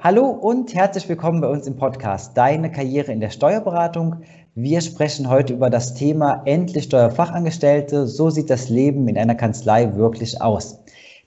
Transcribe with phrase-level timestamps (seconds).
[0.00, 4.18] Hallo und herzlich willkommen bei uns im Podcast Deine Karriere in der Steuerberatung.
[4.54, 8.06] Wir sprechen heute über das Thema Endlich Steuerfachangestellte.
[8.06, 10.78] So sieht das Leben in einer Kanzlei wirklich aus.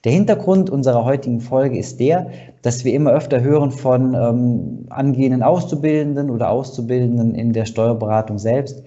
[0.05, 2.30] Der Hintergrund unserer heutigen Folge ist der,
[2.61, 8.81] dass wir immer öfter hören von ähm, angehenden Auszubildenden oder Auszubildenden in der Steuerberatung selbst,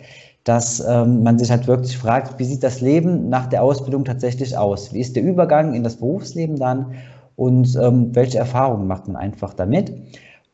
[0.44, 4.56] dass ähm, man sich halt wirklich fragt, wie sieht das Leben nach der Ausbildung tatsächlich
[4.56, 4.94] aus?
[4.94, 6.94] Wie ist der Übergang in das Berufsleben dann?
[7.36, 9.92] Und ähm, welche Erfahrungen macht man einfach damit.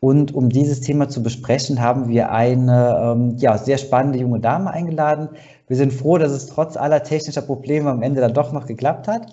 [0.00, 4.70] Und um dieses Thema zu besprechen, haben wir eine ähm, ja, sehr spannende junge Dame
[4.70, 5.28] eingeladen.
[5.69, 9.08] Wir sind froh, dass es trotz aller technischer Probleme am Ende dann doch noch geklappt
[9.08, 9.27] hat.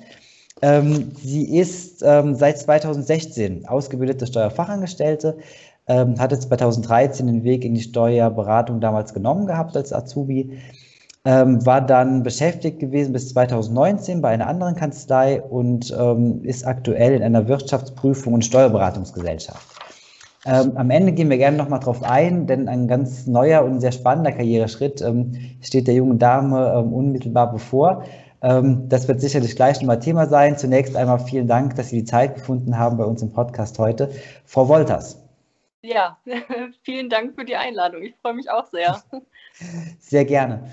[0.62, 5.38] Ähm, sie ist ähm, seit 2016 ausgebildete Steuerfachangestellte,
[5.88, 10.58] ähm, hatte 2013 den Weg in die Steuerberatung damals genommen gehabt als Azubi,
[11.28, 17.16] ähm, war dann beschäftigt gewesen bis 2019 bei einer anderen Kanzlei und ähm, ist aktuell
[17.16, 19.67] in einer Wirtschaftsprüfung und Steuerberatungsgesellschaft.
[20.45, 23.92] Ähm, am Ende gehen wir gerne nochmal drauf ein, denn ein ganz neuer und sehr
[23.92, 28.06] spannender Karriereschritt ähm, steht der jungen Dame ähm, unmittelbar bevor.
[28.41, 30.58] Ähm, das wird sicherlich gleich nochmal Thema sein.
[30.58, 34.12] Zunächst einmal vielen Dank, dass Sie die Zeit gefunden haben bei uns im Podcast heute.
[34.45, 35.22] Frau Wolters.
[35.81, 36.17] Ja,
[36.84, 38.02] vielen Dank für die Einladung.
[38.03, 39.03] Ich freue mich auch sehr.
[40.00, 40.64] Sehr gerne.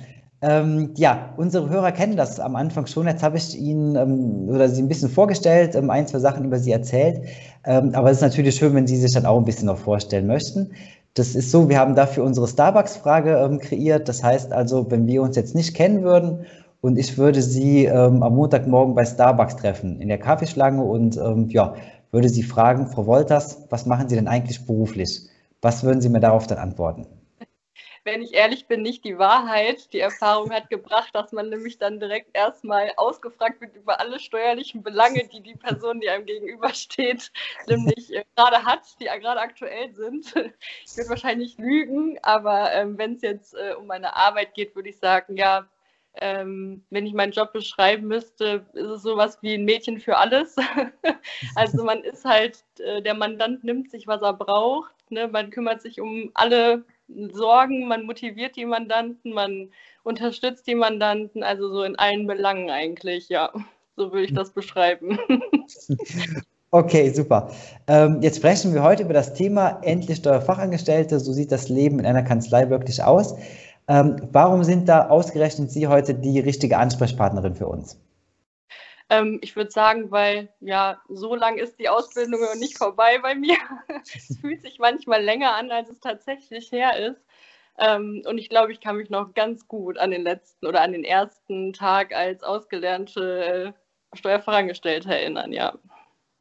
[0.46, 3.06] Ähm, ja, unsere Hörer kennen das am Anfang schon.
[3.06, 6.58] Jetzt habe ich Ihnen ähm, oder Sie ein bisschen vorgestellt, ähm, ein, zwei Sachen über
[6.58, 7.22] Sie erzählt.
[7.64, 10.26] Ähm, aber es ist natürlich schön, wenn Sie sich dann auch ein bisschen noch vorstellen
[10.26, 10.72] möchten.
[11.14, 14.06] Das ist so, wir haben dafür unsere Starbucks-Frage ähm, kreiert.
[14.06, 16.44] Das heißt also, wenn wir uns jetzt nicht kennen würden
[16.82, 21.16] und ich würde Sie ähm, am Montagmorgen bei Starbucks treffen, in der Kaffeeschlange und
[21.52, 21.74] ja,
[22.10, 25.26] würde Sie fragen, Frau Wolters, was machen Sie denn eigentlich beruflich?
[25.62, 27.06] Was würden Sie mir darauf dann antworten?
[28.04, 29.92] Wenn ich ehrlich bin, nicht die Wahrheit.
[29.92, 34.82] Die Erfahrung hat gebracht, dass man nämlich dann direkt erstmal ausgefragt wird über alle steuerlichen
[34.82, 37.32] Belange, die die Person, die einem gegenübersteht,
[37.66, 40.34] nämlich äh, gerade hat, die gerade aktuell sind.
[40.84, 44.90] Ich würde wahrscheinlich lügen, aber ähm, wenn es jetzt äh, um meine Arbeit geht, würde
[44.90, 45.66] ich sagen, ja,
[46.16, 50.56] ähm, wenn ich meinen Job beschreiben müsste, ist es sowas wie ein Mädchen für alles.
[51.56, 54.94] also man ist halt, äh, der Mandant nimmt sich, was er braucht.
[55.10, 55.26] Ne?
[55.28, 59.70] Man kümmert sich um alle Sorgen, man motiviert die Mandanten, man
[60.02, 63.52] unterstützt die Mandanten, also so in allen Belangen eigentlich, ja.
[63.96, 65.18] So würde ich das beschreiben.
[66.74, 67.52] Okay, super.
[67.86, 71.20] Ähm, jetzt sprechen wir heute über das Thema endlich Steuerfachangestellte.
[71.20, 73.36] So sieht das Leben in einer Kanzlei wirklich aus.
[73.86, 77.96] Ähm, warum sind da ausgerechnet Sie heute die richtige Ansprechpartnerin für uns?
[79.14, 83.34] Ähm, ich würde sagen, weil ja, so lang ist die Ausbildung noch nicht vorbei bei
[83.34, 83.56] mir.
[84.04, 87.20] es fühlt sich manchmal länger an, als es tatsächlich her ist.
[87.78, 90.92] Ähm, und ich glaube, ich kann mich noch ganz gut an den letzten oder an
[90.92, 95.74] den ersten Tag als ausgelernte äh, Steuerfachangestellte erinnern, ja.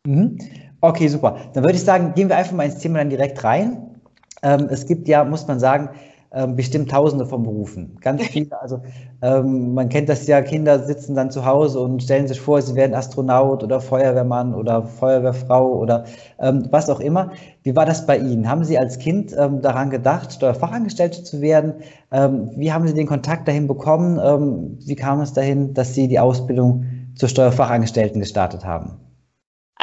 [0.05, 0.37] Mhm.
[0.81, 1.49] Okay, super.
[1.53, 3.99] Dann würde ich sagen, gehen wir einfach mal ins Thema dann direkt rein.
[4.43, 5.89] Ähm, es gibt ja, muss man sagen,
[6.33, 7.97] ähm, bestimmt Tausende von Berufen.
[8.01, 8.59] Ganz viele.
[8.61, 8.81] Also
[9.21, 12.75] ähm, man kennt das ja, Kinder sitzen dann zu Hause und stellen sich vor, sie
[12.75, 16.05] werden Astronaut oder Feuerwehrmann oder Feuerwehrfrau oder
[16.39, 17.31] ähm, was auch immer.
[17.63, 18.49] Wie war das bei Ihnen?
[18.49, 21.75] Haben Sie als Kind ähm, daran gedacht, Steuerfachangestellte zu werden?
[22.11, 24.79] Ähm, wie haben Sie den Kontakt dahin bekommen?
[24.85, 28.97] Wie kam es dahin, dass Sie die Ausbildung zur Steuerfachangestellten gestartet haben?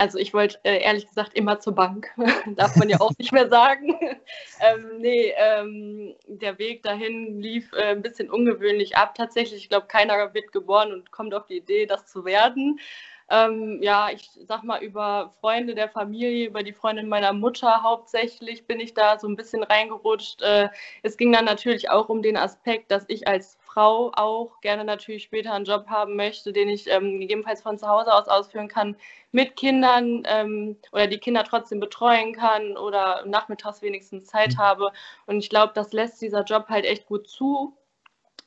[0.01, 2.09] Also ich wollte äh, ehrlich gesagt immer zur Bank,
[2.57, 3.99] darf man ja auch nicht mehr sagen.
[4.61, 9.65] ähm, nee, ähm, der Weg dahin lief äh, ein bisschen ungewöhnlich ab tatsächlich.
[9.65, 12.81] Ich glaube, keiner wird geboren und kommt auf die Idee, das zu werden.
[13.29, 18.67] Ähm, ja, ich sag mal, über Freunde der Familie, über die Freundin meiner Mutter hauptsächlich
[18.67, 20.41] bin ich da so ein bisschen reingerutscht.
[20.41, 20.71] Äh,
[21.03, 25.23] es ging dann natürlich auch um den Aspekt, dass ich als Frau auch gerne natürlich
[25.23, 28.97] später einen Job haben möchte, den ich ähm, gegebenenfalls von zu Hause aus ausführen kann,
[29.33, 34.59] mit Kindern ähm, oder die Kinder trotzdem betreuen kann oder nachmittags wenigstens Zeit mhm.
[34.59, 34.93] habe.
[35.27, 37.77] Und ich glaube, das lässt dieser Job halt echt gut zu.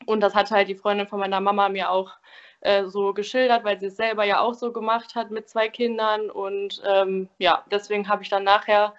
[0.05, 2.11] Und das hat halt die Freundin von meiner Mama mir auch
[2.59, 6.29] äh, so geschildert, weil sie es selber ja auch so gemacht hat mit zwei Kindern.
[6.29, 8.93] Und ähm, ja, deswegen habe ich dann nachher,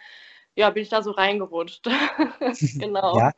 [0.56, 1.85] ja, bin ich da so reingerutscht.
[2.79, 3.19] genau.
[3.19, 3.32] Ja.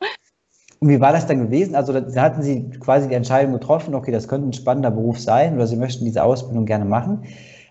[0.79, 1.75] Und wie war das dann gewesen?
[1.75, 5.55] Also da hatten Sie quasi die Entscheidung getroffen, okay, das könnte ein spannender Beruf sein
[5.55, 7.25] oder Sie möchten diese Ausbildung gerne machen.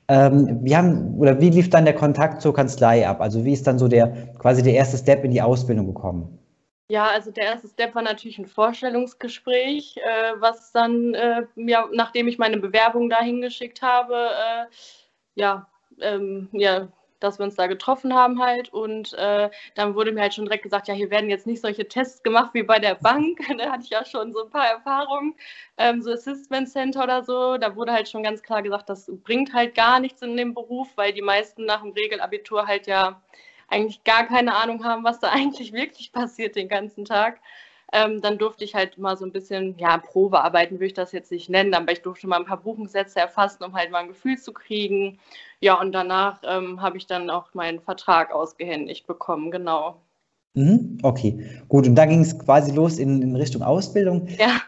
[0.08, 3.20] Ähm, wie haben oder wie lief dann der Kontakt zur Kanzlei ab?
[3.20, 6.38] Also wie ist dann so der quasi der erste Step in die Ausbildung gekommen?
[6.88, 12.28] Ja, also der erste Step war natürlich ein Vorstellungsgespräch, äh, was dann, äh, ja, nachdem
[12.28, 14.66] ich meine Bewerbung dahin geschickt habe, äh,
[15.34, 15.66] ja,
[16.00, 16.88] ähm, ja,
[17.20, 18.72] dass wir uns da getroffen haben halt.
[18.72, 21.88] Und äh, dann wurde mir halt schon direkt gesagt, ja, hier werden jetzt nicht solche
[21.88, 23.38] Tests gemacht wie bei der Bank.
[23.58, 25.34] da hatte ich ja schon so ein paar Erfahrungen,
[25.78, 27.56] ähm, so Assessment Center oder so.
[27.58, 30.88] Da wurde halt schon ganz klar gesagt, das bringt halt gar nichts in dem Beruf,
[30.96, 33.20] weil die meisten nach dem Regelabitur halt ja
[33.68, 37.40] eigentlich gar keine Ahnung haben, was da eigentlich wirklich passiert den ganzen Tag.
[37.92, 41.30] Ähm, dann durfte ich halt mal so ein bisschen, ja, Probearbeiten würde ich das jetzt
[41.30, 44.38] nicht nennen, aber ich durfte mal ein paar Buchungssätze erfassen, um halt mal ein Gefühl
[44.38, 45.18] zu kriegen.
[45.60, 50.00] Ja, und danach ähm, habe ich dann auch meinen Vertrag ausgehändigt bekommen, genau.
[50.54, 51.86] Mhm, okay, gut.
[51.86, 54.26] Und da ging es quasi los in, in Richtung Ausbildung.
[54.38, 54.62] Ja.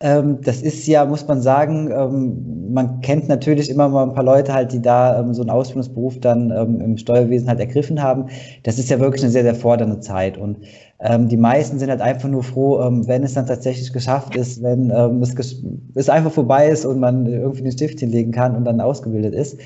[0.00, 4.24] Ähm, das ist ja, muss man sagen, ähm, man kennt natürlich immer mal ein paar
[4.24, 8.26] Leute halt, die da ähm, so einen Ausbildungsberuf dann ähm, im Steuerwesen halt ergriffen haben.
[8.62, 10.38] Das ist ja wirklich eine sehr, sehr fordernde Zeit.
[10.38, 10.58] Und
[11.00, 14.62] ähm, die meisten sind halt einfach nur froh, ähm, wenn es dann tatsächlich geschafft ist,
[14.62, 15.62] wenn es,
[15.94, 19.58] es einfach vorbei ist und man irgendwie den Stift hinlegen kann und dann ausgebildet ist.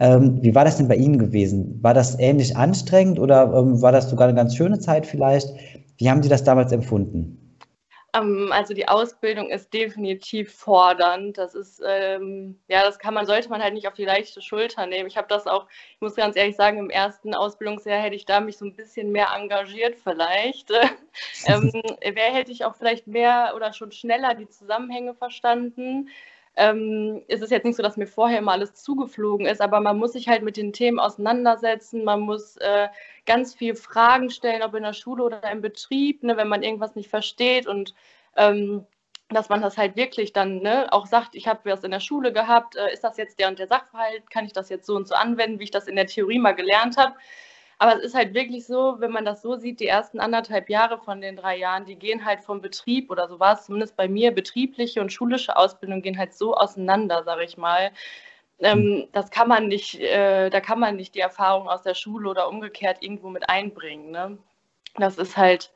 [0.00, 1.80] wie war das denn bei Ihnen gewesen?
[1.82, 3.50] War das ähnlich anstrengend oder
[3.82, 5.52] war das sogar eine ganz schöne Zeit vielleicht?
[5.96, 7.47] Wie haben Sie das damals empfunden?
[8.14, 11.38] Ähm, also die Ausbildung ist definitiv fordernd.
[11.38, 14.86] Das ist, ähm, ja, das kann man, sollte man halt nicht auf die leichte Schulter
[14.86, 15.08] nehmen.
[15.08, 18.40] Ich habe das auch, ich muss ganz ehrlich sagen, im ersten Ausbildungsjahr hätte ich da
[18.40, 20.70] mich so ein bisschen mehr engagiert vielleicht.
[21.46, 26.08] ähm, wer hätte ich auch vielleicht mehr oder schon schneller die Zusammenhänge verstanden
[26.58, 29.96] ähm, ist es jetzt nicht so, dass mir vorher immer alles zugeflogen ist, aber man
[29.96, 32.88] muss sich halt mit den Themen auseinandersetzen, man muss äh,
[33.26, 36.96] ganz viel Fragen stellen, ob in der Schule oder im Betrieb, ne, wenn man irgendwas
[36.96, 37.94] nicht versteht und
[38.36, 38.84] ähm,
[39.28, 42.32] dass man das halt wirklich dann ne, auch sagt, ich habe das in der Schule
[42.32, 45.06] gehabt, äh, ist das jetzt der und der Sachverhalt, kann ich das jetzt so und
[45.06, 47.14] so anwenden, wie ich das in der Theorie mal gelernt habe.
[47.78, 50.98] Aber es ist halt wirklich so, wenn man das so sieht, die ersten anderthalb Jahre
[50.98, 54.08] von den drei Jahren, die gehen halt vom Betrieb oder so war es zumindest bei
[54.08, 57.92] mir, betriebliche und schulische Ausbildung gehen halt so auseinander, sage ich mal.
[58.60, 59.08] Ähm, hm.
[59.12, 62.48] das kann man nicht, äh, da kann man nicht die Erfahrung aus der Schule oder
[62.48, 64.10] umgekehrt irgendwo mit einbringen.
[64.10, 64.38] Ne?
[64.96, 65.72] Das ist halt,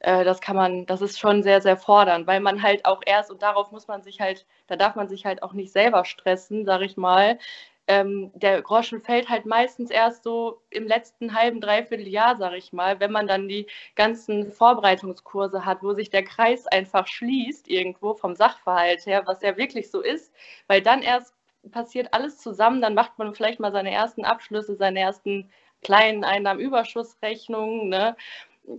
[0.00, 3.30] äh, das kann man, das ist schon sehr, sehr fordernd, weil man halt auch erst,
[3.30, 6.64] und darauf muss man sich halt, da darf man sich halt auch nicht selber stressen,
[6.66, 7.38] sage ich mal,
[7.88, 12.72] ähm, der Groschen fällt halt meistens erst so im letzten halben, dreiviertel Jahr, sage ich
[12.72, 18.14] mal, wenn man dann die ganzen Vorbereitungskurse hat, wo sich der Kreis einfach schließt irgendwo
[18.14, 20.32] vom Sachverhalt her, was ja wirklich so ist,
[20.66, 21.34] weil dann erst
[21.72, 25.50] passiert alles zusammen, dann macht man vielleicht mal seine ersten Abschlüsse, seine ersten
[25.82, 28.16] kleinen Einnahmenüberschussrechnungen, ne?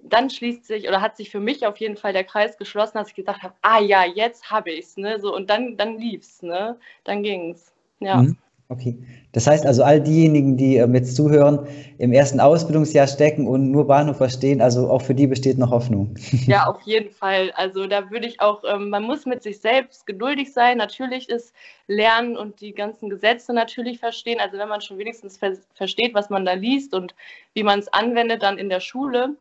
[0.03, 3.09] dann schließt sich oder hat sich für mich auf jeden Fall der Kreis geschlossen, dass
[3.09, 5.19] ich gesagt habe, ah ja, jetzt habe ich es, ne?
[5.19, 6.79] So, und dann, dann es, ne?
[7.03, 7.73] Dann es.
[8.00, 8.17] Ja.
[8.17, 8.38] Mhm.
[8.71, 9.00] Okay.
[9.31, 11.68] Das heißt also, all diejenigen, die ähm, jetzt zuhören,
[11.98, 16.13] im ersten Ausbildungsjahr stecken und nur Bahnhof verstehen, also auch für die besteht noch Hoffnung.
[16.45, 17.51] Ja, auf jeden Fall.
[17.56, 20.77] Also da würde ich auch, ähm, man muss mit sich selbst geduldig sein.
[20.77, 21.51] Natürlich ist
[21.88, 24.39] Lernen und die ganzen Gesetze natürlich verstehen.
[24.39, 27.16] Also wenn man schon wenigstens ver versteht, was man da liest und
[27.56, 29.36] wie man es anwendet dann in der Schule,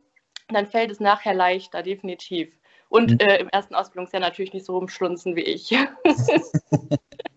[0.51, 2.49] dann fällt es nachher leichter, definitiv.
[2.89, 3.17] Und mhm.
[3.19, 5.69] äh, im ersten Ausbildungsjahr natürlich nicht so rumschlunzen wie ich.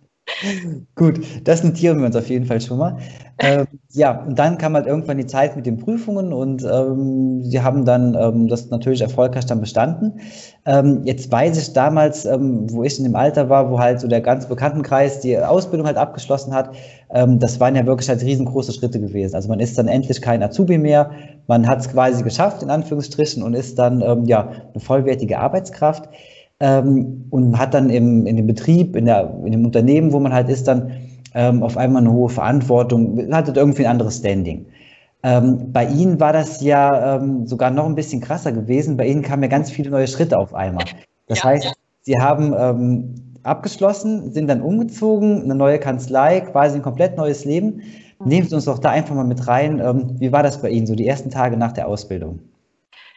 [0.95, 2.97] Gut, das notieren wir uns auf jeden Fall schon mal.
[3.39, 7.61] Ähm, ja, und dann kam halt irgendwann die Zeit mit den Prüfungen und ähm, sie
[7.63, 10.21] haben dann ähm, das natürlich erfolgreich dann bestanden.
[10.67, 14.09] Ähm, jetzt weiß ich damals, ähm, wo ich in dem Alter war, wo halt so
[14.09, 16.71] der ganze Bekanntenkreis die Ausbildung halt abgeschlossen hat,
[17.11, 19.35] ähm, das waren ja wirklich halt riesengroße Schritte gewesen.
[19.35, 21.11] Also man ist dann endlich kein Azubi mehr,
[21.47, 26.09] man hat es quasi geschafft, in Anführungsstrichen, und ist dann ja eine vollwertige Arbeitskraft
[26.63, 30.33] ähm, und hat dann im, in dem Betrieb, in, der, in dem Unternehmen, wo man
[30.33, 30.93] halt ist, dann
[31.35, 34.67] ähm, auf einmal eine hohe Verantwortung, hat halt irgendwie ein anderes Standing.
[35.25, 38.97] Ähm, bei Ihnen war das ja ähm, sogar noch ein bisschen krasser gewesen.
[38.97, 40.85] Bei Ihnen kamen ja ganz viele neue Schritte auf einmal.
[41.27, 41.73] Das ja, heißt, ja.
[42.03, 47.83] Sie haben ähm, abgeschlossen, sind dann umgezogen, eine neue Kanzlei, quasi ein komplett neues Leben.
[48.21, 48.29] Mhm.
[48.29, 49.81] Nehmen Sie uns doch da einfach mal mit rein.
[49.81, 52.39] Ähm, wie war das bei Ihnen, so die ersten Tage nach der Ausbildung?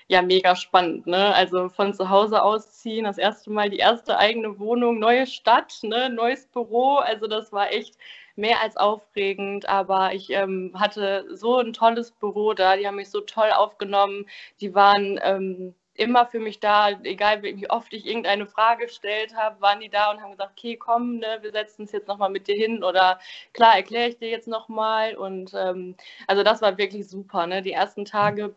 [0.07, 1.07] Ja mega spannend.
[1.07, 1.33] Ne?
[1.33, 6.09] Also von zu Hause ausziehen, das erste Mal die erste eigene Wohnung, neue Stadt, ne?
[6.09, 6.97] neues Büro.
[6.97, 7.97] Also das war echt
[8.35, 9.67] mehr als aufregend.
[9.67, 14.27] Aber ich ähm, hatte so ein tolles Büro da, die haben mich so toll aufgenommen.
[14.62, 19.62] Die waren ähm, immer für mich da, egal wie oft ich irgendeine Frage gestellt habe,
[19.62, 22.47] waren die da und haben gesagt, okay, komm, ne, wir setzen uns jetzt nochmal mit
[22.47, 23.19] dir hin oder
[23.53, 25.15] klar, erkläre ich dir jetzt nochmal.
[25.15, 25.95] Und ähm,
[26.27, 27.47] also das war wirklich super.
[27.47, 27.62] Ne?
[27.62, 28.53] Die ersten Tage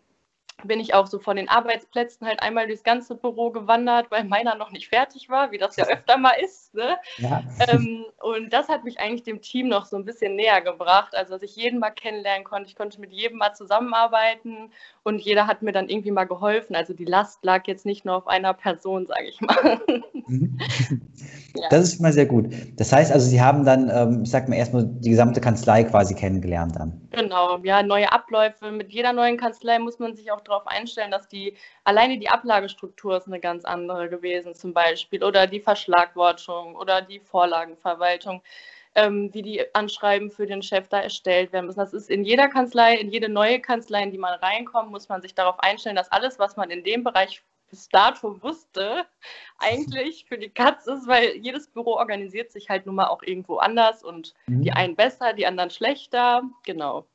[0.64, 4.56] bin ich auch so von den Arbeitsplätzen halt einmal durchs ganze Büro gewandert, weil meiner
[4.56, 6.74] noch nicht fertig war, wie das ja öfter mal ist.
[6.74, 6.96] Ne?
[7.18, 7.42] Ja.
[7.68, 11.34] Ähm, und das hat mich eigentlich dem Team noch so ein bisschen näher gebracht, also
[11.34, 12.68] dass ich jeden mal kennenlernen konnte.
[12.68, 14.72] Ich konnte mit jedem mal zusammenarbeiten
[15.04, 16.74] und jeder hat mir dann irgendwie mal geholfen.
[16.74, 19.80] Also die Last lag jetzt nicht nur auf einer Person, sage ich mal.
[20.26, 20.58] Mhm.
[21.54, 21.68] ja.
[21.70, 22.46] Das ist mal sehr gut.
[22.76, 26.14] Das heißt also, Sie haben dann, ähm, ich sag mal, erstmal die gesamte Kanzlei quasi
[26.14, 27.00] kennengelernt dann.
[27.10, 28.70] Genau, ja, neue Abläufe.
[28.70, 33.16] Mit jeder neuen Kanzlei muss man sich auch darauf einstellen, dass die alleine die Ablagestruktur
[33.16, 38.42] ist eine ganz andere gewesen zum Beispiel oder die Verschlagwortung oder die Vorlagenverwaltung.
[38.94, 41.78] ähm, wie die Anschreiben für den Chef da erstellt werden müssen.
[41.78, 45.22] Das ist in jeder Kanzlei, in jede neue Kanzlei, in die man reinkommt, muss man
[45.22, 49.04] sich darauf einstellen, dass alles, was man in dem Bereich bis dato wusste,
[49.58, 53.58] eigentlich für die Katz ist, weil jedes Büro organisiert sich halt nun mal auch irgendwo
[53.58, 54.62] anders und mhm.
[54.62, 56.42] die einen besser, die anderen schlechter.
[56.64, 57.06] Genau.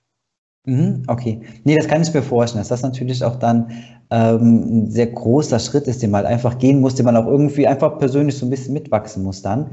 [1.08, 1.42] Okay.
[1.64, 3.72] Nee, das kann ich mir vorstellen, dass das natürlich auch dann
[4.10, 7.28] ähm, ein sehr großer Schritt ist, den man halt einfach gehen muss, den man auch
[7.28, 9.72] irgendwie einfach persönlich so ein bisschen mitwachsen muss dann,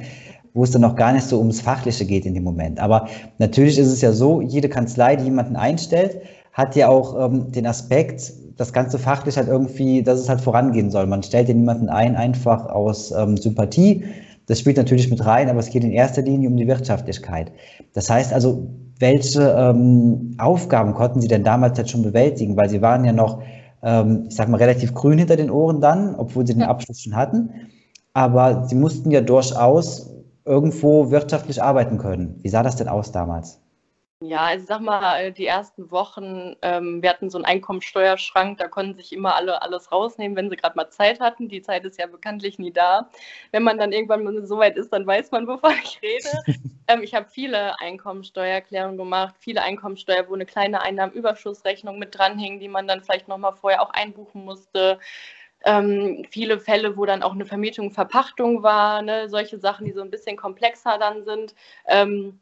[0.55, 2.81] wo es dann auch gar nicht so ums Fachliche geht in dem Moment.
[2.81, 3.07] Aber
[3.39, 6.21] natürlich ist es ja so, jede Kanzlei, die jemanden einstellt,
[6.53, 10.91] hat ja auch ähm, den Aspekt, das ganze fachlich halt irgendwie, dass es halt vorangehen
[10.91, 11.07] soll.
[11.07, 14.05] Man stellt ja niemanden ein, einfach aus ähm, Sympathie.
[14.47, 17.53] Das spielt natürlich mit rein, aber es geht in erster Linie um die Wirtschaftlichkeit.
[17.95, 18.69] Das heißt also,
[19.01, 22.57] welche ähm, Aufgaben konnten Sie denn damals halt schon bewältigen?
[22.57, 23.43] Weil Sie waren ja noch,
[23.83, 27.17] ähm, ich sag mal, relativ grün hinter den Ohren dann, obwohl Sie den Abschluss schon
[27.17, 27.51] hatten.
[28.13, 30.15] Aber Sie mussten ja durchaus
[30.45, 32.39] irgendwo wirtschaftlich arbeiten können.
[32.43, 33.61] Wie sah das denn aus damals?
[34.23, 38.59] Ja, also ich sag mal, äh, die ersten Wochen, ähm, wir hatten so einen Einkommensteuerschrank,
[38.59, 41.49] da konnten sich immer alle alles rausnehmen, wenn sie gerade mal Zeit hatten.
[41.49, 43.09] Die Zeit ist ja bekanntlich nie da.
[43.51, 46.29] Wenn man dann irgendwann so weit ist, dann weiß man, wovon ich rede.
[46.89, 52.69] ähm, ich habe viele Einkommensteuererklärungen gemacht, viele Einkommensteuer, wo eine kleine Einnahmenüberschussrechnung mit dranhing, die
[52.69, 54.99] man dann vielleicht nochmal vorher auch einbuchen musste.
[55.65, 59.31] Ähm, viele Fälle, wo dann auch eine Vermietung, Verpachtung war, ne?
[59.31, 61.55] solche Sachen, die so ein bisschen komplexer dann sind.
[61.87, 62.41] Ähm,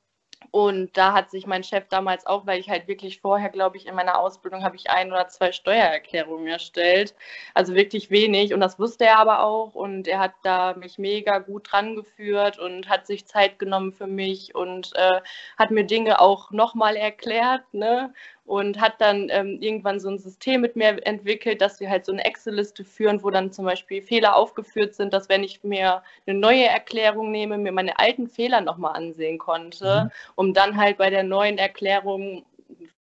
[0.50, 3.86] und da hat sich mein Chef damals auch, weil ich halt wirklich vorher, glaube ich,
[3.86, 7.14] in meiner Ausbildung habe ich ein oder zwei Steuererklärungen erstellt.
[7.54, 8.54] Also wirklich wenig.
[8.54, 9.74] Und das wusste er aber auch.
[9.74, 14.06] Und er hat da mich mega gut dran geführt und hat sich Zeit genommen für
[14.06, 15.20] mich und äh,
[15.58, 17.62] hat mir Dinge auch nochmal erklärt.
[17.72, 18.14] Ne?
[18.48, 22.12] Und hat dann ähm, irgendwann so ein System mit mir entwickelt, dass wir halt so
[22.12, 26.38] eine Excel-Liste führen, wo dann zum Beispiel Fehler aufgeführt sind, dass wenn ich mir eine
[26.38, 30.10] neue Erklärung nehme, mir meine alten Fehler nochmal ansehen konnte, mhm.
[30.34, 32.46] um dann halt bei der neuen Erklärung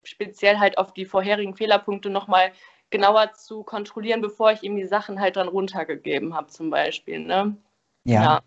[0.04, 2.52] speziell halt auf die vorherigen Fehlerpunkte nochmal
[2.90, 7.20] genauer zu kontrollieren, bevor ich ihm die Sachen halt dann runtergegeben habe zum Beispiel.
[7.20, 7.56] Ne?
[8.04, 8.24] ja.
[8.24, 8.40] ja.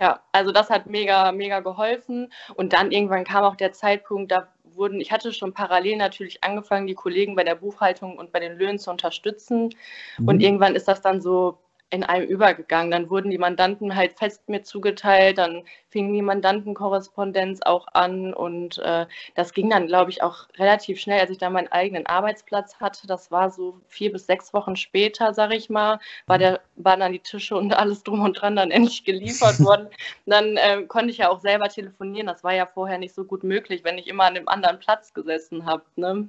[0.00, 2.32] Ja, also das hat mega, mega geholfen.
[2.56, 6.86] Und dann irgendwann kam auch der Zeitpunkt, da wurden, ich hatte schon parallel natürlich angefangen,
[6.86, 9.70] die Kollegen bei der Buchhaltung und bei den Löhnen zu unterstützen.
[10.18, 10.28] Mhm.
[10.28, 11.58] Und irgendwann ist das dann so
[11.90, 12.90] in einem übergegangen.
[12.90, 18.78] Dann wurden die Mandanten halt fest mir zugeteilt, dann fing die Mandantenkorrespondenz auch an und
[18.78, 22.80] äh, das ging dann, glaube ich, auch relativ schnell, als ich dann meinen eigenen Arbeitsplatz
[22.80, 23.06] hatte.
[23.06, 27.12] Das war so vier bis sechs Wochen später, sage ich mal, war der, waren dann
[27.12, 29.88] die Tische und alles drum und dran dann endlich geliefert worden.
[30.26, 32.26] Dann äh, konnte ich ja auch selber telefonieren.
[32.26, 35.14] Das war ja vorher nicht so gut möglich, wenn ich immer an einem anderen Platz
[35.14, 35.84] gesessen habe.
[35.96, 36.28] Ne?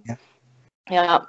[0.89, 1.03] Ja.
[1.05, 1.27] ja.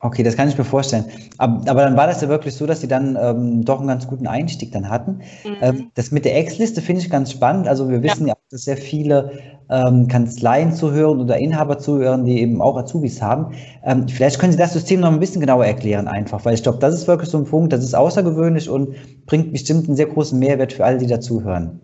[0.00, 1.06] Okay, das kann ich mir vorstellen.
[1.38, 4.06] Aber, aber dann war das ja wirklich so, dass sie dann ähm, doch einen ganz
[4.06, 5.22] guten Einstieg dann hatten.
[5.42, 5.56] Mhm.
[5.62, 7.66] Ähm, das mit der Ex-Liste finde ich ganz spannend.
[7.66, 9.32] Also wir wissen ja, ja dass sehr viele
[9.70, 13.54] ähm, Kanzleien zuhören oder Inhaber zuhören, die eben auch Azubis haben.
[13.84, 16.78] Ähm, vielleicht können Sie das System noch ein bisschen genauer erklären einfach, weil ich glaube,
[16.78, 20.38] das ist wirklich so ein Punkt, das ist außergewöhnlich und bringt bestimmt einen sehr großen
[20.38, 21.80] Mehrwert für alle, die dazuhören.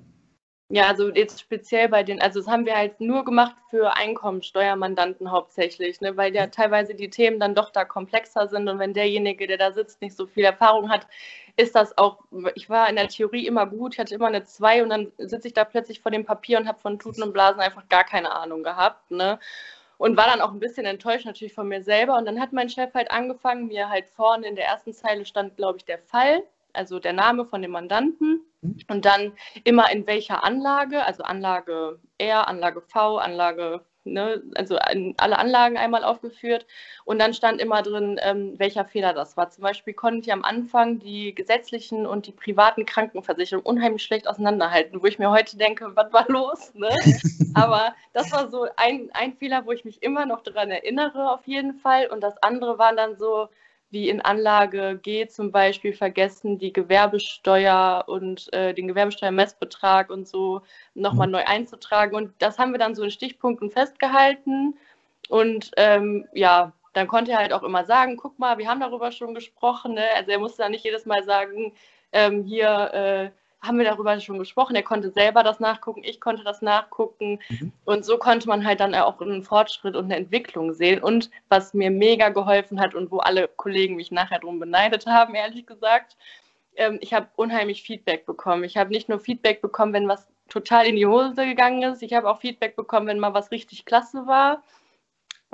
[0.74, 5.30] Ja, also jetzt speziell bei den, also das haben wir halt nur gemacht für Einkommensteuermandanten
[5.30, 9.46] hauptsächlich, ne, weil ja teilweise die Themen dann doch da komplexer sind und wenn derjenige,
[9.46, 11.06] der da sitzt, nicht so viel Erfahrung hat,
[11.58, 12.20] ist das auch,
[12.54, 15.48] ich war in der Theorie immer gut, ich hatte immer eine 2 und dann sitze
[15.48, 18.32] ich da plötzlich vor dem Papier und habe von Tuten und Blasen einfach gar keine
[18.32, 19.38] Ahnung gehabt, ne.
[19.98, 22.16] Und war dann auch ein bisschen enttäuscht natürlich von mir selber.
[22.18, 25.56] Und dann hat mein Chef halt angefangen, mir halt vorne in der ersten Zeile stand,
[25.56, 28.40] glaube ich, der Fall, also der Name von dem Mandanten
[28.88, 29.32] und dann
[29.64, 36.04] immer in welcher Anlage, also Anlage R, Anlage V, Anlage, ne, also alle Anlagen einmal
[36.04, 36.66] aufgeführt.
[37.04, 39.50] Und dann stand immer drin, ähm, welcher Fehler das war.
[39.50, 45.02] Zum Beispiel konnte ich am Anfang die gesetzlichen und die privaten Krankenversicherungen unheimlich schlecht auseinanderhalten,
[45.02, 46.72] wo ich mir heute denke, was war los?
[46.74, 46.88] Ne?
[47.54, 51.46] Aber das war so ein, ein Fehler, wo ich mich immer noch daran erinnere, auf
[51.46, 52.06] jeden Fall.
[52.06, 53.48] Und das andere waren dann so,
[53.92, 60.62] wie in Anlage G zum Beispiel vergessen, die Gewerbesteuer und äh, den Gewerbesteuermessbetrag und so
[60.94, 61.32] nochmal mhm.
[61.34, 62.16] neu einzutragen.
[62.16, 64.78] Und das haben wir dann so in Stichpunkten festgehalten.
[65.28, 69.12] Und ähm, ja, dann konnte er halt auch immer sagen, guck mal, wir haben darüber
[69.12, 69.94] schon gesprochen.
[69.94, 70.04] Ne?
[70.16, 71.74] Also er musste dann nicht jedes Mal sagen,
[72.12, 74.74] ähm, hier, äh, haben wir darüber schon gesprochen.
[74.74, 77.38] Er konnte selber das nachgucken, ich konnte das nachgucken.
[77.48, 77.72] Mhm.
[77.84, 81.00] Und so konnte man halt dann auch einen Fortschritt und eine Entwicklung sehen.
[81.02, 85.34] Und was mir mega geholfen hat und wo alle Kollegen mich nachher drum beneidet haben,
[85.34, 86.16] ehrlich gesagt,
[86.76, 88.64] ähm, ich habe unheimlich Feedback bekommen.
[88.64, 92.12] Ich habe nicht nur Feedback bekommen, wenn was total in die Hose gegangen ist, ich
[92.12, 94.62] habe auch Feedback bekommen, wenn mal was richtig klasse war.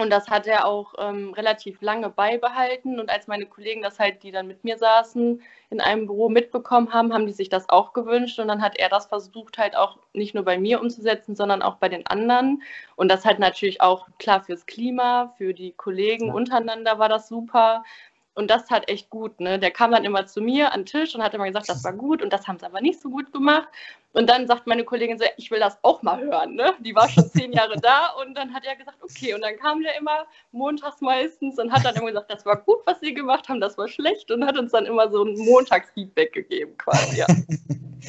[0.00, 3.00] Und das hat er auch ähm, relativ lange beibehalten.
[3.00, 6.92] Und als meine Kollegen das halt, die dann mit mir saßen, in einem Büro mitbekommen
[6.94, 8.38] haben, haben die sich das auch gewünscht.
[8.38, 11.78] Und dann hat er das versucht, halt auch nicht nur bei mir umzusetzen, sondern auch
[11.78, 12.62] bei den anderen.
[12.94, 17.82] Und das halt natürlich auch klar fürs Klima, für die Kollegen untereinander war das super.
[18.38, 19.40] Und das hat echt gut.
[19.40, 19.58] Ne?
[19.58, 21.92] Der kam dann immer zu mir an den Tisch und hat immer gesagt, das war
[22.06, 23.66] gut und das haben sie aber nicht so gut gemacht.
[24.12, 26.54] Und dann sagt meine Kollegin so, ich will das auch mal hören.
[26.54, 26.72] Ne?
[26.78, 29.34] Die war schon zehn Jahre da und dann hat er gesagt, okay.
[29.34, 32.78] Und dann kam der immer montags meistens und hat dann immer gesagt, das war gut,
[32.84, 36.32] was sie gemacht haben, das war schlecht und hat uns dann immer so ein Montagsfeedback
[36.32, 37.18] gegeben quasi.
[37.18, 37.26] Ja.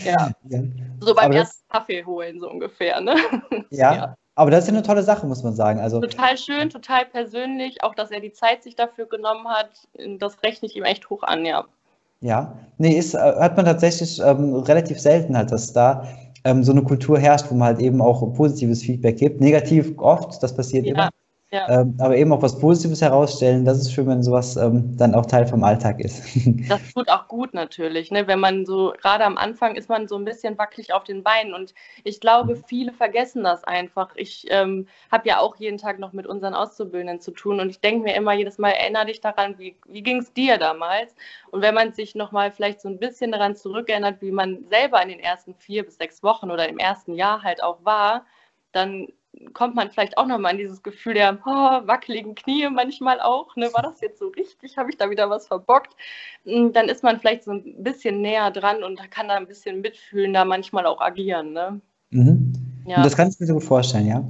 [0.45, 0.61] ja.
[0.99, 3.01] So beim ersten Kaffee holen so ungefähr.
[3.01, 3.15] Ne?
[3.71, 3.95] ja.
[3.95, 4.15] ja.
[4.39, 5.81] Aber das ist ja eine tolle Sache, muss man sagen.
[5.81, 7.83] Also, total schön, total persönlich.
[7.83, 9.69] Auch, dass er die Zeit sich dafür genommen hat,
[10.17, 11.65] das rechne ich ihm echt hoch an, ja.
[12.21, 16.07] Ja, nee, ist, äh, hat man tatsächlich ähm, relativ selten halt, dass da
[16.45, 19.41] ähm, so eine Kultur herrscht, wo man halt eben auch positives Feedback gibt.
[19.41, 20.93] Negativ oft, das passiert ja.
[20.93, 21.09] immer.
[21.51, 21.81] Ja.
[21.81, 25.25] Ähm, aber eben auch was Positives herausstellen, das ist schön, wenn sowas ähm, dann auch
[25.25, 26.21] Teil vom Alltag ist.
[26.69, 28.27] das tut auch gut natürlich, ne?
[28.27, 31.55] wenn man so, gerade am Anfang ist man so ein bisschen wackelig auf den Beinen
[31.55, 32.63] und ich glaube, mhm.
[32.67, 34.15] viele vergessen das einfach.
[34.15, 37.79] Ich ähm, habe ja auch jeden Tag noch mit unseren Auszubildenden zu tun und ich
[37.79, 41.15] denke mir immer jedes Mal, erinnere dich daran, wie, wie ging es dir damals?
[41.49, 45.09] Und wenn man sich nochmal vielleicht so ein bisschen daran zurückerinnert, wie man selber in
[45.09, 48.25] den ersten vier bis sechs Wochen oder im ersten Jahr halt auch war,
[48.71, 49.07] dann
[49.53, 53.55] kommt man vielleicht auch nochmal in dieses Gefühl der oh, wackeligen Knie manchmal auch.
[53.55, 53.69] Ne?
[53.73, 54.77] War das jetzt so richtig?
[54.77, 55.95] Habe ich da wieder was verbockt?
[56.45, 59.81] Hm, dann ist man vielleicht so ein bisschen näher dran und kann da ein bisschen
[59.81, 61.53] mitfühlen, da manchmal auch agieren.
[61.53, 61.81] Ne?
[62.11, 62.53] Mhm.
[62.85, 63.03] Ja.
[63.03, 64.23] Das kann ich mir so gut vorstellen, ja.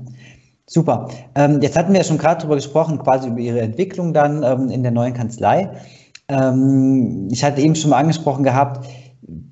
[0.66, 1.10] Super.
[1.34, 4.70] Ähm, jetzt hatten wir ja schon gerade darüber gesprochen, quasi über Ihre Entwicklung dann ähm,
[4.70, 5.72] in der neuen Kanzlei.
[6.28, 8.88] Ähm, ich hatte eben schon mal angesprochen gehabt,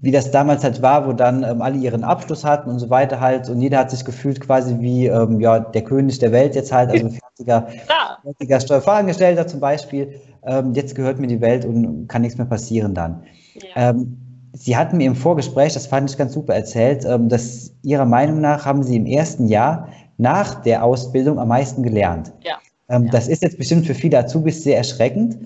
[0.02, 3.20] wie das damals halt war, wo dann ähm, alle ihren Abschluss hatten und so weiter
[3.20, 6.72] halt und jeder hat sich gefühlt quasi wie ähm, ja, der König der Welt jetzt
[6.72, 7.68] halt, also fertiger,
[8.24, 10.22] fertiger Steuerfachangestellter zum Beispiel.
[10.46, 13.24] Ähm, jetzt gehört mir die Welt und kann nichts mehr passieren dann.
[13.56, 13.90] Ja.
[13.90, 14.18] Ähm,
[14.54, 18.42] Sie hatten mir im Vorgespräch, das fand ich ganz super erzählt, ähm, dass Ihrer Meinung
[18.42, 22.34] nach haben Sie im ersten Jahr nach der Ausbildung am meisten gelernt.
[22.44, 22.56] Ja.
[22.90, 23.12] Ähm, ja.
[23.12, 25.38] Das ist jetzt bestimmt für viele Azubis sehr erschreckend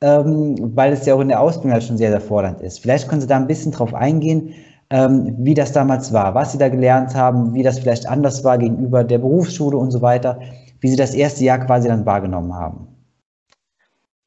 [0.00, 2.80] ähm, weil es ja auch in der Ausbildung halt schon sehr, sehr fordernd ist.
[2.80, 4.54] Vielleicht können Sie da ein bisschen drauf eingehen,
[4.90, 8.58] ähm, wie das damals war, was Sie da gelernt haben, wie das vielleicht anders war
[8.58, 10.40] gegenüber der Berufsschule und so weiter,
[10.80, 12.88] wie Sie das erste Jahr quasi dann wahrgenommen haben.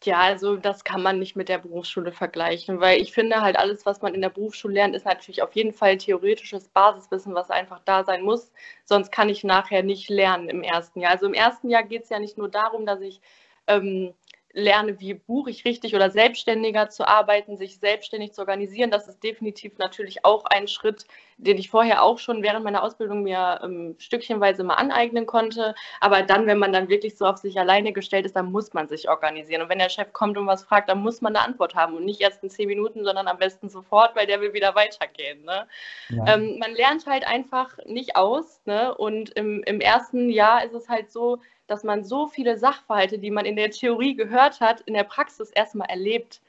[0.06, 3.86] Ja, also das kann man nicht mit der Berufsschule vergleichen, weil ich finde halt alles,
[3.86, 7.82] was man in der Berufsschule lernt, ist natürlich auf jeden Fall theoretisches Basiswissen, was einfach
[7.84, 8.52] da sein muss.
[8.86, 11.12] Sonst kann ich nachher nicht lernen im ersten Jahr.
[11.12, 13.20] Also im ersten Jahr geht es ja nicht nur darum, dass ich
[13.68, 14.14] ähm,
[14.54, 18.92] lerne, wie buche ich richtig oder selbstständiger zu arbeiten, sich selbstständig zu organisieren.
[18.92, 21.06] Das ist definitiv natürlich auch ein Schritt,
[21.40, 25.74] den ich vorher auch schon während meiner Ausbildung mir ähm, stückchenweise mal aneignen konnte.
[26.02, 28.88] Aber dann, wenn man dann wirklich so auf sich alleine gestellt ist, dann muss man
[28.90, 29.62] sich organisieren.
[29.62, 32.06] Und wenn der Chef kommt und was fragt, dann muss man eine Antwort haben und
[32.06, 35.44] nicht erst in zehn Minuten, sondern am besten sofort, weil der will wieder weitergehen.
[35.46, 35.68] Ne?
[36.10, 36.36] Ja.
[36.36, 38.62] Ähm, man lernt halt einfach nicht aus.
[38.66, 38.94] Ne?
[38.96, 43.32] Und im, im ersten Jahr ist es halt so, dass man so viele Sachverhalte, die
[43.32, 46.42] man in der Theorie gehört hat, in der Praxis erstmal erlebt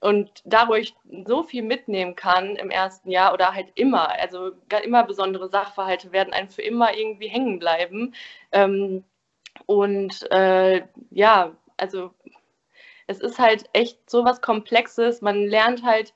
[0.00, 0.94] und dadurch
[1.26, 4.52] so viel mitnehmen kann im ersten Jahr oder halt immer, also
[4.82, 8.14] immer besondere Sachverhalte werden einem für immer irgendwie hängen bleiben.
[8.52, 9.04] Ähm,
[9.66, 12.12] und äh, ja, also
[13.06, 15.22] es ist halt echt so was Komplexes.
[15.22, 16.14] Man lernt halt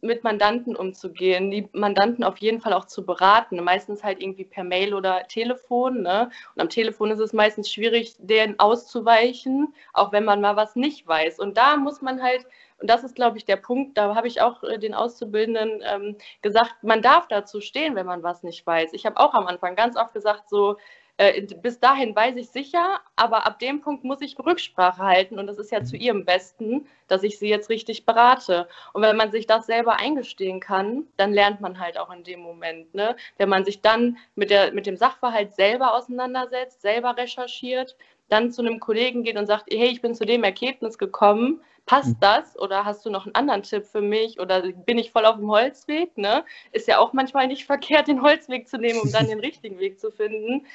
[0.00, 4.64] mit Mandanten umzugehen, die Mandanten auf jeden Fall auch zu beraten, meistens halt irgendwie per
[4.64, 6.02] Mail oder Telefon.
[6.02, 6.30] Ne?
[6.54, 11.06] Und am Telefon ist es meistens schwierig, denen auszuweichen, auch wenn man mal was nicht
[11.06, 11.38] weiß.
[11.38, 12.46] Und da muss man halt,
[12.80, 16.16] und das ist, glaube ich, der Punkt, da habe ich auch äh, den Auszubildenden ähm,
[16.42, 18.92] gesagt, man darf dazu stehen, wenn man was nicht weiß.
[18.92, 20.76] Ich habe auch am Anfang ganz oft gesagt, so,
[21.18, 25.46] äh, bis dahin weiß ich sicher, aber ab dem Punkt muss ich Rücksprache halten und
[25.46, 28.68] das ist ja zu ihrem Besten, dass ich sie jetzt richtig berate.
[28.92, 32.40] Und wenn man sich das selber eingestehen kann, dann lernt man halt auch in dem
[32.40, 32.94] Moment.
[32.94, 33.16] Ne?
[33.38, 37.96] Wenn man sich dann mit, der, mit dem Sachverhalt selber auseinandersetzt, selber recherchiert,
[38.28, 42.16] dann zu einem Kollegen geht und sagt, hey, ich bin zu dem Ergebnis gekommen, passt
[42.16, 42.20] mhm.
[42.20, 45.36] das oder hast du noch einen anderen Tipp für mich oder bin ich voll auf
[45.36, 46.18] dem Holzweg?
[46.18, 46.44] Ne?
[46.72, 49.98] Ist ja auch manchmal nicht verkehrt, den Holzweg zu nehmen, um dann den richtigen Weg
[49.98, 50.66] zu finden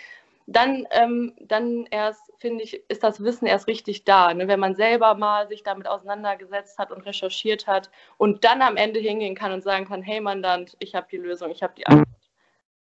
[0.47, 4.33] dann, ähm, dann erst, finde ich, ist das Wissen erst richtig da.
[4.33, 4.47] Ne?
[4.47, 8.99] Wenn man selber mal sich damit auseinandergesetzt hat und recherchiert hat und dann am Ende
[8.99, 12.07] hingehen kann und sagen kann, hey Mandant, ich habe die Lösung, ich habe die Antwort.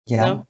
[0.05, 0.35] Ja.
[0.35, 0.47] Ne?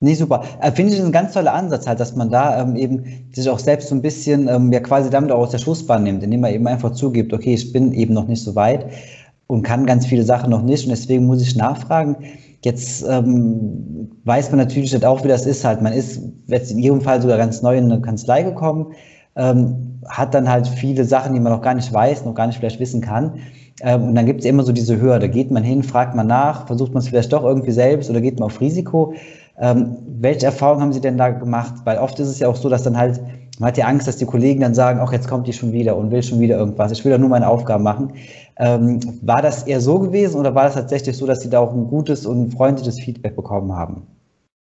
[0.00, 0.44] Nee, super.
[0.60, 3.58] Äh, Finde ich ein ganz toller Ansatz halt, dass man da ähm, eben sich auch
[3.58, 6.52] selbst so ein bisschen ähm, ja quasi damit auch aus der Schussbahn nimmt, indem man
[6.52, 8.92] eben einfach zugibt, okay, ich bin eben noch nicht so weit
[9.46, 12.16] und kann ganz viele Sachen noch nicht und deswegen muss ich nachfragen.
[12.64, 15.82] Jetzt ähm, weiß man natürlich halt auch, wie das ist halt.
[15.82, 18.92] Man ist jetzt in Ihrem Fall sogar ganz neu in eine Kanzlei gekommen,
[19.36, 22.58] ähm, hat dann halt viele Sachen, die man noch gar nicht weiß, noch gar nicht
[22.58, 23.34] vielleicht wissen kann.
[23.82, 25.28] Ähm, und dann gibt es immer so diese Hürde.
[25.28, 28.38] Geht man hin, fragt man nach, versucht man es vielleicht doch irgendwie selbst oder geht
[28.38, 29.12] man auf Risiko.
[29.60, 31.74] Ähm, welche Erfahrungen haben Sie denn da gemacht?
[31.84, 33.20] Weil oft ist es ja auch so, dass dann halt,
[33.58, 35.96] man hat ja Angst, dass die Kollegen dann sagen, ach, jetzt kommt die schon wieder
[35.96, 36.92] und will schon wieder irgendwas.
[36.92, 38.14] Ich will ja nur meine Aufgaben machen.
[38.56, 41.72] Ähm, war das eher so gewesen oder war das tatsächlich so, dass Sie da auch
[41.72, 44.06] ein gutes und freundliches Feedback bekommen haben?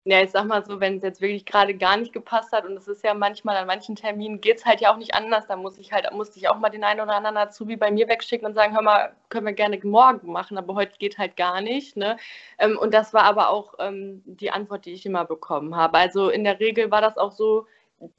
[0.05, 2.75] Ja, ich sag mal so, wenn es jetzt wirklich gerade gar nicht gepasst hat und
[2.75, 5.61] es ist ja manchmal an manchen Terminen geht es halt ja auch nicht anders, dann
[5.61, 8.09] muss ich halt, musste ich auch mal den einen oder anderen dazu wie bei mir
[8.09, 11.61] wegschicken und sagen, hör mal, können wir gerne morgen machen, aber heute geht halt gar
[11.61, 11.99] nicht.
[11.99, 12.17] Ne?
[12.59, 15.99] Ähm, und das war aber auch ähm, die Antwort, die ich immer bekommen habe.
[15.99, 17.67] Also in der Regel war das auch so,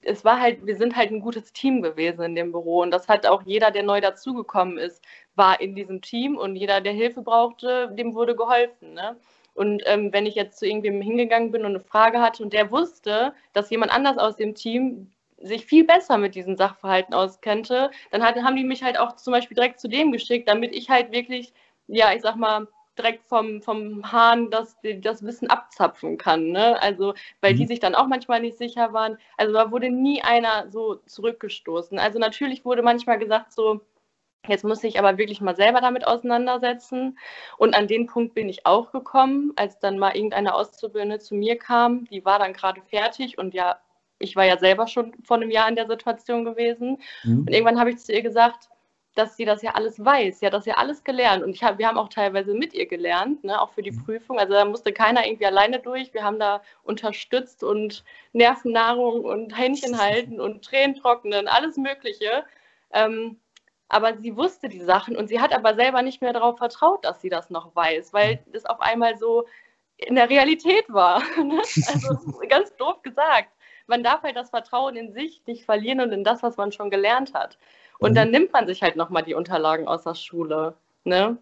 [0.01, 3.07] es war halt, wir sind halt ein gutes Team gewesen in dem Büro und das
[3.07, 5.03] hat auch jeder, der neu dazugekommen ist,
[5.35, 8.93] war in diesem Team und jeder, der Hilfe brauchte, dem wurde geholfen.
[8.93, 9.17] Ne?
[9.53, 12.71] Und ähm, wenn ich jetzt zu irgendwem hingegangen bin und eine Frage hatte und der
[12.71, 18.23] wusste, dass jemand anders aus dem Team sich viel besser mit diesen Sachverhalten auskennte, dann
[18.23, 21.11] hat, haben die mich halt auch zum Beispiel direkt zu dem geschickt, damit ich halt
[21.11, 21.53] wirklich,
[21.87, 22.67] ja, ich sag mal,
[22.97, 26.49] direkt vom, vom Hahn das, das Wissen abzapfen kann.
[26.49, 26.81] Ne?
[26.81, 27.57] Also, weil mhm.
[27.57, 29.17] die sich dann auch manchmal nicht sicher waren.
[29.37, 31.99] Also da wurde nie einer so zurückgestoßen.
[31.99, 33.81] Also natürlich wurde manchmal gesagt so,
[34.47, 37.19] Jetzt muss ich aber wirklich mal selber damit auseinandersetzen.
[37.57, 41.59] Und an den Punkt bin ich auch gekommen, als dann mal irgendeine Auszubildende zu mir
[41.59, 42.05] kam.
[42.05, 43.79] Die war dann gerade fertig und ja,
[44.17, 46.97] ich war ja selber schon vor einem Jahr in der Situation gewesen.
[47.23, 47.41] Mhm.
[47.41, 48.69] Und irgendwann habe ich zu ihr gesagt,
[49.15, 50.39] dass sie das ja alles weiß.
[50.39, 51.43] Sie hat das ja alles gelernt.
[51.43, 54.05] Und ich hab, wir haben auch teilweise mit ihr gelernt, ne, auch für die mhm.
[54.05, 54.39] Prüfung.
[54.39, 56.13] Also da musste keiner irgendwie alleine durch.
[56.13, 62.45] Wir haben da unterstützt und Nervennahrung und Händchen halten und Tränen trocknen, alles Mögliche.
[62.93, 63.39] Ähm,
[63.89, 67.21] aber sie wusste die Sachen und sie hat aber selber nicht mehr darauf vertraut, dass
[67.21, 68.51] sie das noch weiß, weil mhm.
[68.53, 69.45] das auf einmal so
[69.97, 71.21] in der Realität war.
[71.43, 71.57] Ne?
[71.59, 73.49] also ganz doof gesagt.
[73.87, 76.89] Man darf halt das Vertrauen in sich nicht verlieren und in das, was man schon
[76.89, 77.57] gelernt hat.
[77.99, 78.15] Und mhm.
[78.15, 80.75] dann nimmt man sich halt nochmal die Unterlagen aus der Schule.
[81.03, 81.37] Ne?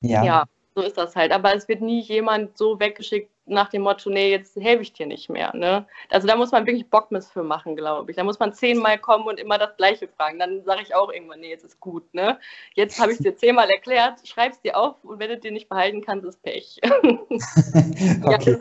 [0.00, 0.24] Ja.
[0.24, 1.32] ja, so ist das halt.
[1.32, 5.06] Aber es wird nie jemand so weggeschickt, nach dem Motto, nee, jetzt helfe ich dir
[5.06, 5.54] nicht mehr.
[5.54, 5.86] Ne?
[6.10, 8.16] Also da muss man wirklich Bockmiss für machen, glaube ich.
[8.16, 10.38] Da muss man zehnmal kommen und immer das Gleiche fragen.
[10.38, 12.14] Dann sage ich auch irgendwann, nee, jetzt ist gut.
[12.14, 12.38] Ne?
[12.74, 15.50] Jetzt habe ich es dir zehnmal erklärt, schreib es dir auf und wenn du dir
[15.50, 16.80] nicht behalten kannst, ist Pech.
[18.24, 18.58] okay.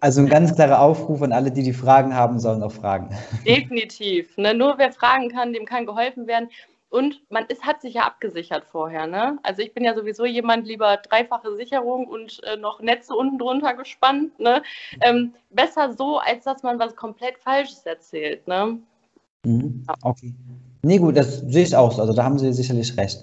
[0.00, 3.10] Also ein ganz klarer Aufruf an alle, die die Fragen haben, sollen auch fragen.
[3.46, 4.36] Definitiv.
[4.36, 4.54] Ne?
[4.54, 6.48] Nur wer fragen kann, dem kann geholfen werden.
[6.90, 9.06] Und man ist, hat sich ja abgesichert vorher.
[9.06, 9.38] Ne?
[9.42, 13.74] Also ich bin ja sowieso jemand, lieber dreifache Sicherung und äh, noch Netze unten drunter
[13.74, 14.38] gespannt.
[14.38, 14.62] Ne?
[15.02, 18.46] Ähm, besser so, als dass man was komplett Falsches erzählt.
[18.48, 18.78] Ne?
[19.44, 19.84] Mhm.
[20.02, 20.34] Okay.
[20.82, 22.00] Nee, gut, das sehe ich auch so.
[22.00, 23.18] Also da haben Sie sicherlich recht.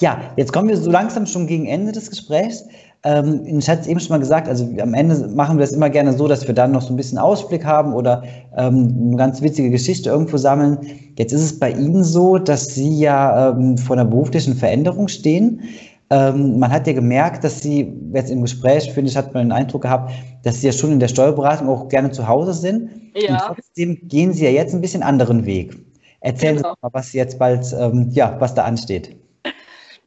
[0.00, 2.64] Ja, jetzt kommen wir so langsam schon gegen Ende des Gesprächs.
[3.04, 5.88] Ähm, ich hatte es eben schon mal gesagt, also am Ende machen wir das immer
[5.88, 8.24] gerne so, dass wir dann noch so ein bisschen Ausblick haben oder
[8.56, 10.78] ähm, eine ganz witzige Geschichte irgendwo sammeln.
[11.16, 15.62] Jetzt ist es bei Ihnen so, dass Sie ja ähm, vor einer beruflichen Veränderung stehen.
[16.10, 19.52] Ähm, man hat ja gemerkt, dass Sie jetzt im Gespräch, finde ich, hat man den
[19.52, 22.90] Eindruck gehabt, dass Sie ja schon in der Steuerberatung auch gerne zu Hause sind.
[23.14, 23.48] Ja.
[23.48, 25.76] Und trotzdem gehen Sie ja jetzt ein bisschen anderen Weg.
[26.20, 26.70] Erzählen genau.
[26.70, 29.14] Sie mal, was jetzt bald, ähm, ja, was da ansteht.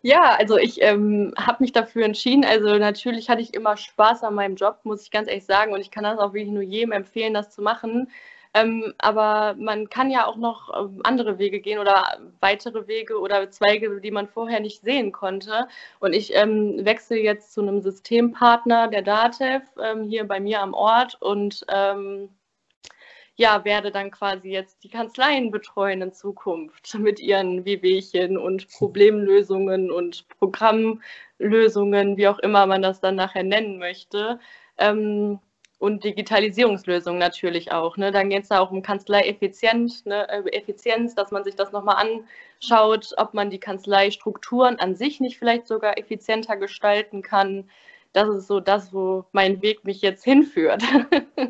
[0.03, 2.43] Ja, also ich ähm, habe mich dafür entschieden.
[2.43, 5.73] Also natürlich hatte ich immer Spaß an meinem Job, muss ich ganz ehrlich sagen.
[5.73, 8.09] Und ich kann das auch wirklich nur jedem empfehlen, das zu machen.
[8.53, 13.49] Ähm, aber man kann ja auch noch ähm, andere Wege gehen oder weitere Wege oder
[13.51, 15.67] Zweige, die man vorher nicht sehen konnte.
[15.99, 20.73] Und ich ähm, wechsle jetzt zu einem Systempartner der DATEV ähm, hier bei mir am
[20.73, 22.29] Ort und ähm,
[23.41, 29.91] ja, werde dann quasi jetzt die Kanzleien betreuen in Zukunft mit ihren Wehwehchen und Problemlösungen
[29.91, 34.39] und Programmlösungen, wie auch immer man das dann nachher nennen möchte.
[34.77, 35.39] Ähm,
[35.79, 37.97] und Digitalisierungslösungen natürlich auch.
[37.97, 38.11] Ne?
[38.11, 40.29] Dann geht es da auch um Kanzleieffizienz, ne?
[40.29, 41.95] Äh, Effizienz, dass man sich das nochmal
[42.59, 47.67] anschaut, ob man die Kanzleistrukturen an sich nicht vielleicht sogar effizienter gestalten kann
[48.13, 50.83] das ist so das, wo mein Weg mich jetzt hinführt.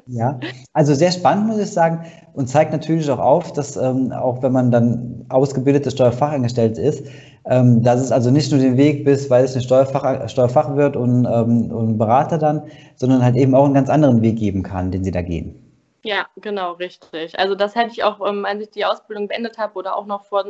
[0.08, 0.40] Ja,
[0.74, 4.52] also sehr spannend, muss ich sagen, und zeigt natürlich auch auf, dass ähm, auch wenn
[4.52, 7.08] man dann ausgebildeter Steuerfachangestellte ist,
[7.46, 11.26] ähm, dass es also nicht nur den Weg bis, weil es eine Steuerfach, Steuerfachwirt und,
[11.26, 12.64] ähm, und Berater dann,
[12.96, 15.56] sondern halt eben auch einen ganz anderen Weg geben kann, den sie da gehen.
[16.04, 17.38] Ja, genau, richtig.
[17.40, 20.26] Also das hätte ich auch, ähm, als ich die Ausbildung beendet habe oder auch noch
[20.26, 20.46] vor,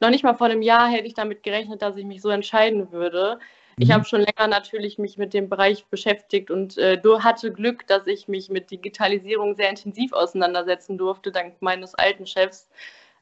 [0.00, 2.90] noch nicht mal vor einem Jahr hätte ich damit gerechnet, dass ich mich so entscheiden
[2.92, 3.38] würde.
[3.78, 3.92] Ich mhm.
[3.92, 8.28] habe schon länger natürlich mich mit dem Bereich beschäftigt und äh, hatte Glück, dass ich
[8.28, 12.68] mich mit Digitalisierung sehr intensiv auseinandersetzen durfte, dank meines alten Chefs.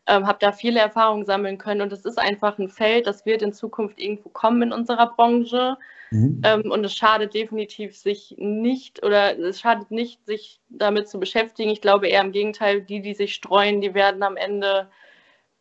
[0.07, 3.43] ähm, habe da viele Erfahrungen sammeln können und es ist einfach ein Feld, das wird
[3.43, 5.77] in Zukunft irgendwo kommen in unserer Branche.
[6.11, 6.41] Mhm.
[6.45, 11.71] Ähm, und es schadet definitiv sich nicht oder es schadet nicht, sich damit zu beschäftigen.
[11.71, 14.89] Ich glaube eher im Gegenteil, die, die sich streuen, die werden am Ende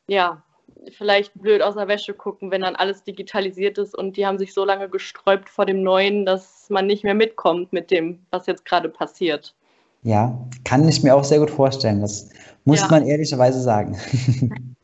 [0.08, 0.42] ja
[0.98, 4.54] vielleicht blöd aus der Wäsche gucken, wenn dann alles digitalisiert ist und die haben sich
[4.54, 8.66] so lange gesträubt vor dem Neuen, dass man nicht mehr mitkommt mit dem, was jetzt
[8.66, 9.56] gerade passiert.
[10.04, 12.02] Ja, kann ich mir auch sehr gut vorstellen.
[12.02, 12.30] Das
[12.66, 12.88] muss ja.
[12.90, 13.98] man ehrlicherweise sagen.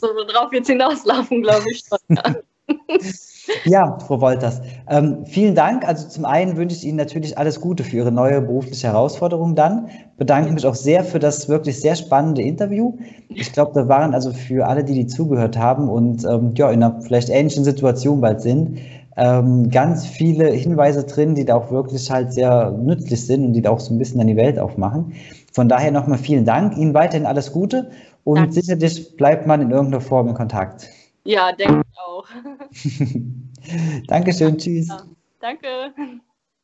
[0.00, 2.16] So, worauf jetzt hinauslaufen, glaube ich schon.
[2.16, 2.34] Ja.
[3.64, 5.86] Ja, Frau Wolters, ähm, vielen Dank.
[5.86, 9.88] Also zum einen wünsche ich Ihnen natürlich alles Gute für Ihre neue berufliche Herausforderung dann.
[10.16, 12.94] Bedanke mich auch sehr für das wirklich sehr spannende Interview.
[13.28, 16.82] Ich glaube, da waren also für alle, die die zugehört haben und ähm, ja, in
[16.82, 18.78] einer vielleicht ähnlichen Situation bald sind,
[19.16, 23.62] ähm, ganz viele Hinweise drin, die da auch wirklich halt sehr nützlich sind und die
[23.62, 25.14] da auch so ein bisschen an die Welt aufmachen.
[25.52, 26.76] Von daher nochmal vielen Dank.
[26.76, 27.90] Ihnen weiterhin alles Gute
[28.24, 28.52] und Danke.
[28.52, 30.88] sicherlich bleibt man in irgendeiner Form in Kontakt.
[31.24, 32.26] Ja, denke ich auch.
[34.06, 34.88] Dankeschön, tschüss.
[34.88, 35.06] Ja,
[35.40, 35.94] danke.